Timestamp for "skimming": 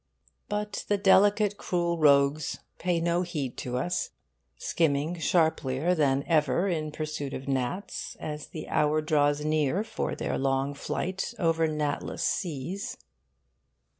4.57-5.17